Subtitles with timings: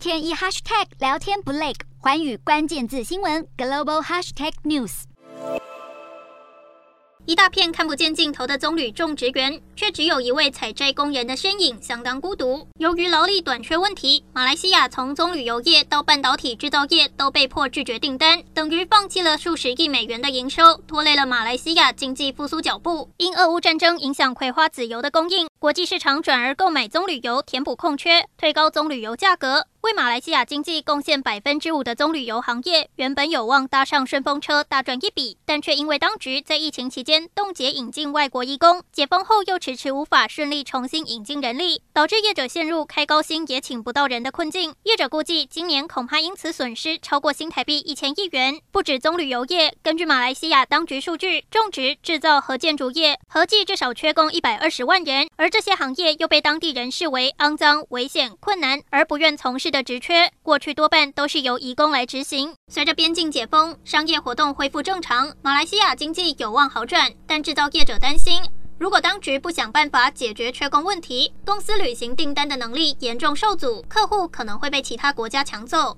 [0.00, 5.02] 天一 hashtag 聊天不累，寰宇关键字新闻 global hashtag news。
[7.26, 12.66] 一大片看不见尽头的棕榈种植园，却只有一位采摘工人的身影，相当孤独。
[12.78, 23.10] 由于劳力短缺问题，马来西亚从棕榈油业到半导体制造业都被迫拒绝订单，等于放弃了数十亿美元的营收，拖累了马来西亚经济复苏脚步。
[23.18, 29.66] 因俄乌战争影响葵花籽油的供应，国际市场转而购买棕榈油填补空缺，推高棕榈油价格。
[29.82, 44.74] 为马来西亚经济贡献百分之五的棕榈油行业，原本有望搭上顺风车大赚一笔，但却因为当局在疫情期间冻结引进外国义工，解封后又迟迟无法顺利重新引进人力，导致业者陷入开高薪也请不到人的困境。
[44.82, 48.60] 业者估计，今年恐怕因此损失超过新台币一千亿元。
[48.70, 59.70] 不止棕榈油业，根据马来西亚当局数据，种植、制造和建筑业合计至少缺工一百二十万人，这些行业又被当地人视为肮脏、危险、困难，而不愿从事。
[59.70, 62.52] 的职缺过去多半都是由移工来执行。
[62.66, 67.12] 随着边境解封，商业活动恢复正常，马来西亚经济有望好转。
[67.24, 68.42] 但制造业者担心，
[68.78, 75.96] 如果当局不想办法解决缺工问题，公司履行订单的能力严重受阻，客户可能会被其他国家抢走。